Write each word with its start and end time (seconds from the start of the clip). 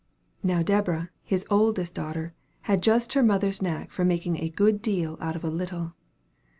Now 0.41 0.63
Deborah, 0.63 1.11
his 1.21 1.45
oldest 1.51 1.93
daughter, 1.93 2.33
had 2.61 2.81
just 2.81 3.13
her 3.13 3.21
mother's 3.21 3.61
knack 3.61 3.99
of 3.99 4.07
making 4.07 4.37
a 4.39 4.49
good 4.49 4.81
deal 4.81 5.15
out 5.21 5.35
of 5.35 5.43
a 5.43 5.51
little. 5.51 5.93